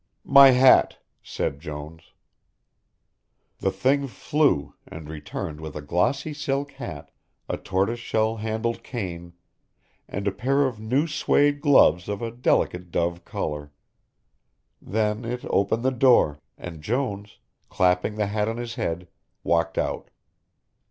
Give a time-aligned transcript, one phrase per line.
[0.25, 2.13] "My hat," said Jones.
[3.59, 7.11] The thing flew, and returned with a glossy silk hat,
[7.47, 9.33] a tortoiseshell handled cane,
[10.07, 13.71] and a pair of new suede gloves of a delicate dove colour.
[14.81, 17.37] Then it opened the door, and Jones,
[17.69, 19.07] clapping the hat on his head,
[19.43, 20.09] walked out.